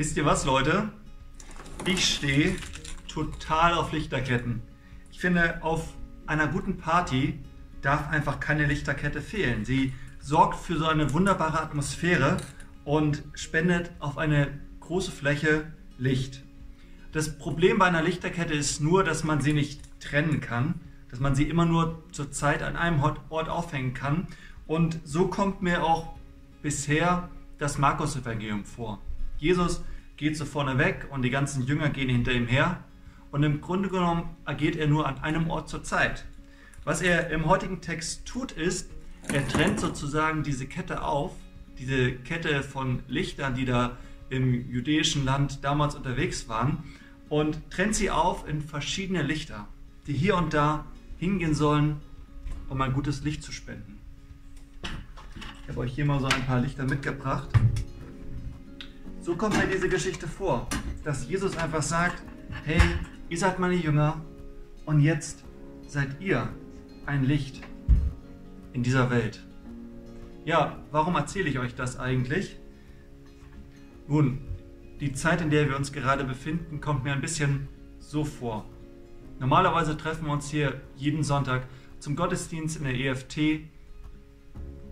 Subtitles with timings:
[0.00, 0.88] Wisst ihr was, Leute?
[1.84, 2.56] Ich stehe
[3.06, 4.62] total auf Lichterketten.
[5.12, 5.92] Ich finde, auf
[6.26, 7.38] einer guten Party
[7.82, 9.66] darf einfach keine Lichterkette fehlen.
[9.66, 12.38] Sie sorgt für so eine wunderbare Atmosphäre
[12.86, 14.48] und spendet auf eine
[14.80, 16.44] große Fläche Licht.
[17.12, 21.34] Das Problem bei einer Lichterkette ist nur, dass man sie nicht trennen kann, dass man
[21.34, 24.28] sie immer nur zur Zeit an einem Ort aufhängen kann.
[24.66, 26.14] Und so kommt mir auch
[26.62, 27.28] bisher
[27.58, 28.98] das Markus-Evangelium vor.
[29.40, 29.82] Jesus
[30.16, 32.84] geht so vorne weg und die ganzen Jünger gehen hinter ihm her.
[33.32, 36.26] Und im Grunde genommen agiert er nur an einem Ort zur Zeit.
[36.84, 38.90] Was er im heutigen Text tut, ist,
[39.28, 41.32] er trennt sozusagen diese Kette auf,
[41.78, 43.96] diese Kette von Lichtern, die da
[44.28, 46.84] im jüdischen Land damals unterwegs waren,
[47.28, 49.68] und trennt sie auf in verschiedene Lichter,
[50.06, 50.84] die hier und da
[51.18, 51.96] hingehen sollen,
[52.68, 53.98] um ein gutes Licht zu spenden.
[55.62, 57.48] Ich habe euch hier mal so ein paar Lichter mitgebracht.
[59.22, 60.66] So kommt mir diese Geschichte vor,
[61.04, 62.22] dass Jesus einfach sagt,
[62.64, 62.80] hey,
[63.28, 64.18] ihr seid meine Jünger
[64.86, 65.44] und jetzt
[65.86, 66.48] seid ihr
[67.04, 67.60] ein Licht
[68.72, 69.44] in dieser Welt.
[70.46, 72.56] Ja, warum erzähle ich euch das eigentlich?
[74.08, 74.38] Nun,
[75.00, 78.64] die Zeit, in der wir uns gerade befinden, kommt mir ein bisschen so vor.
[79.38, 81.66] Normalerweise treffen wir uns hier jeden Sonntag
[81.98, 83.68] zum Gottesdienst in der EFT,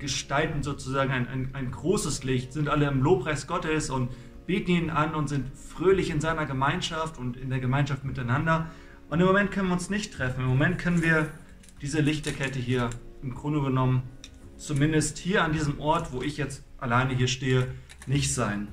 [0.00, 4.10] gestalten sozusagen ein, ein, ein großes Licht, sind alle im Lobpreis Gottes und
[4.46, 8.70] beten ihn an und sind fröhlich in seiner Gemeinschaft und in der Gemeinschaft miteinander.
[9.08, 10.42] Und im Moment können wir uns nicht treffen.
[10.42, 11.28] Im Moment können wir
[11.80, 12.90] diese Lichterkette hier
[13.22, 14.02] im Grunde genommen,
[14.56, 17.68] zumindest hier an diesem Ort, wo ich jetzt alleine hier stehe,
[18.06, 18.68] nicht sein.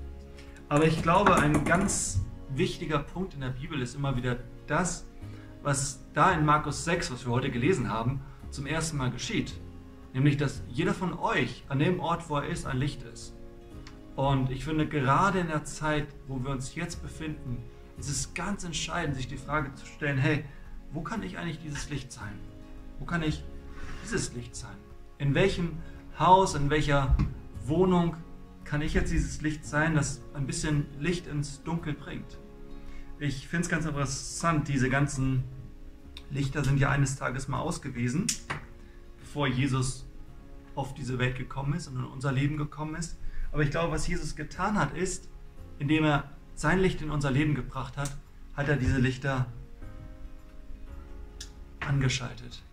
[0.70, 5.05] Aber ich glaube, ein ganz wichtiger Punkt in der Bibel ist immer wieder das,
[5.64, 9.53] was da in Markus 6, was wir heute gelesen haben, zum ersten Mal geschieht.
[10.17, 13.35] Nämlich, dass jeder von euch an dem Ort, wo er ist, ein Licht ist.
[14.15, 17.59] Und ich finde, gerade in der Zeit, wo wir uns jetzt befinden,
[17.99, 20.43] ist es ganz entscheidend, sich die Frage zu stellen, hey,
[20.92, 22.33] wo kann ich eigentlich dieses Licht sein?
[22.97, 23.43] Wo kann ich
[24.03, 24.75] dieses Licht sein?
[25.19, 25.77] In welchem
[26.17, 27.15] Haus, in welcher
[27.67, 28.17] Wohnung
[28.63, 32.39] kann ich jetzt dieses Licht sein, das ein bisschen Licht ins Dunkel bringt.
[33.19, 35.43] Ich finde es ganz interessant, diese ganzen
[36.31, 38.25] Lichter sind ja eines Tages mal ausgewiesen,
[39.37, 40.03] bevor Jesus
[40.73, 43.20] auf diese Welt gekommen ist und in unser Leben gekommen ist.
[43.52, 45.30] Aber ich glaube, was Jesus getan hat, ist,
[45.77, 48.17] indem er sein Licht in unser Leben gebracht hat,
[48.55, 49.45] hat er diese Lichter
[51.80, 52.64] angeschaltet.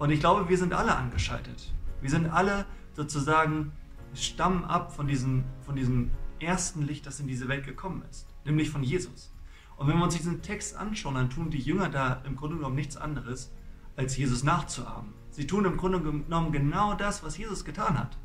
[0.00, 1.72] Und ich glaube, wir sind alle angeschaltet.
[2.00, 3.70] Wir sind alle sozusagen
[4.12, 6.10] stammen ab von diesem, von diesem
[6.40, 9.32] ersten Licht, das in diese Welt gekommen ist, nämlich von Jesus.
[9.76, 12.74] Und wenn wir uns diesen Text anschauen, dann tun die Jünger da im Grunde genommen
[12.74, 13.52] nichts anderes,
[14.00, 15.12] als Jesus nachzuahmen.
[15.28, 18.16] Sie tun im Grunde genommen genau das, was Jesus getan hat.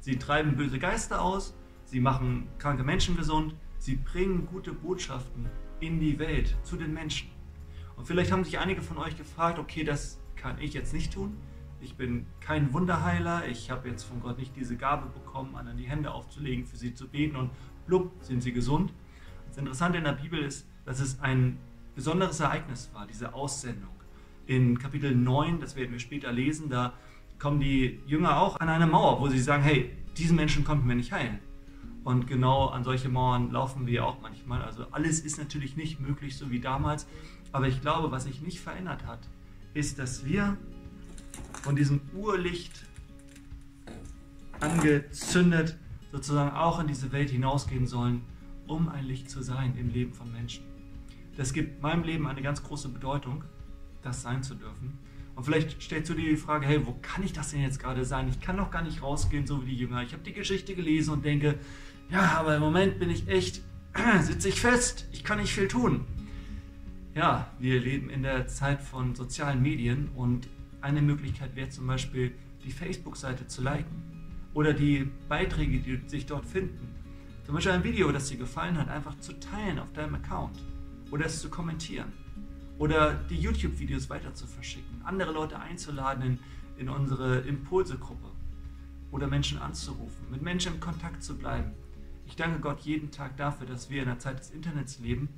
[0.00, 5.50] Sie treiben böse Geister aus, sie machen kranke Menschen gesund, sie bringen gute Botschaften
[5.80, 7.28] in die Welt, zu den Menschen.
[7.96, 11.36] Und vielleicht haben sich einige von euch gefragt, okay, das kann ich jetzt nicht tun,
[11.82, 15.88] ich bin kein Wunderheiler, ich habe jetzt von Gott nicht diese Gabe bekommen, anderen die
[15.88, 17.50] Hände aufzulegen, für sie zu beten und
[17.86, 18.94] blub, sind sie gesund.
[19.48, 21.58] Das Interessante in der Bibel ist, dass es ein
[21.94, 23.98] besonderes Ereignis war, diese Aussendung.
[24.48, 26.94] In Kapitel 9, das werden wir später lesen, da
[27.38, 30.94] kommen die Jünger auch an eine Mauer, wo sie sagen, hey, diesen Menschen konnten wir
[30.94, 31.38] nicht heilen.
[32.02, 34.62] Und genau an solche Mauern laufen wir auch manchmal.
[34.62, 37.06] Also alles ist natürlich nicht möglich, so wie damals.
[37.52, 39.20] Aber ich glaube, was sich nicht verändert hat,
[39.74, 40.56] ist, dass wir
[41.62, 42.86] von diesem Urlicht
[44.60, 45.76] angezündet
[46.10, 48.22] sozusagen auch in diese Welt hinausgehen sollen,
[48.66, 50.64] um ein Licht zu sein im Leben von Menschen.
[51.36, 53.44] Das gibt meinem Leben eine ganz große Bedeutung,
[54.02, 54.98] das sein zu dürfen.
[55.38, 58.04] Und vielleicht stellst du dir die Frage, hey, wo kann ich das denn jetzt gerade
[58.04, 58.28] sein?
[58.28, 60.02] Ich kann doch gar nicht rausgehen, so wie die Jünger.
[60.02, 61.58] Ich habe die Geschichte gelesen und denke,
[62.10, 63.62] ja, aber im Moment bin ich echt,
[64.20, 66.06] sitze ich fest, ich kann nicht viel tun.
[67.14, 70.48] Ja, wir leben in der Zeit von sozialen Medien und
[70.80, 72.32] eine Möglichkeit wäre zum Beispiel,
[72.64, 74.02] die Facebook-Seite zu liken
[74.54, 76.88] oder die Beiträge, die sich dort finden.
[77.46, 80.58] Zum Beispiel ein Video, das dir gefallen hat, einfach zu teilen auf deinem Account
[81.12, 82.12] oder es zu kommentieren
[82.78, 86.38] oder die YouTube-Videos weiter zu verschicken, andere Leute einzuladen in,
[86.78, 88.28] in unsere Impulse-Gruppe
[89.10, 91.72] oder Menschen anzurufen, mit Menschen im Kontakt zu bleiben.
[92.26, 95.28] Ich danke Gott jeden Tag dafür, dass wir in der Zeit des Internets leben,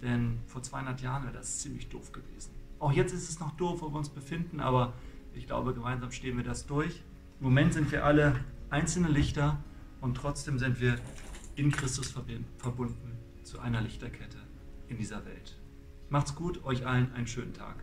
[0.00, 2.52] denn vor 200 Jahren wäre das ziemlich doof gewesen.
[2.78, 4.92] Auch jetzt ist es noch doof, wo wir uns befinden, aber
[5.34, 7.02] ich glaube, gemeinsam stehen wir das durch.
[7.40, 8.36] Im Moment sind wir alle
[8.70, 9.58] einzelne Lichter
[10.00, 10.96] und trotzdem sind wir
[11.56, 12.14] in Christus
[12.58, 13.12] verbunden
[13.42, 14.38] zu einer Lichterkette
[14.88, 15.56] in dieser Welt.
[16.08, 17.82] Macht's gut, euch allen einen schönen Tag.